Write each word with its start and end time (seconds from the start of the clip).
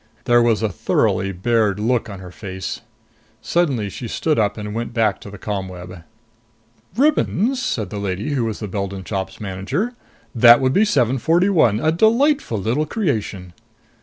There 0.23 0.41
was 0.41 0.63
a 0.63 0.69
thoroughly 0.69 1.31
bared 1.31 1.79
look 1.79 2.09
on 2.09 2.17
her 2.21 2.31
face. 2.31 2.81
Suddenly 3.39 3.87
she 3.91 4.07
stood 4.07 4.39
up 4.39 4.57
and 4.57 4.73
went 4.73 4.95
back 4.95 5.21
to 5.21 5.29
the 5.29 5.37
ComWeb. 5.37 6.03
"Ribbons?" 6.97 7.61
said 7.61 7.91
the 7.91 7.99
lady 7.99 8.31
who 8.31 8.45
was 8.45 8.61
the 8.61 8.67
Beldon 8.67 9.03
Shop's 9.03 9.39
manager. 9.39 9.93
"That 10.33 10.59
would 10.59 10.73
be 10.73 10.85
741. 10.85 11.79
A 11.79 11.91
delightful 11.91 12.57
little 12.57 12.87
creation!" 12.87 13.53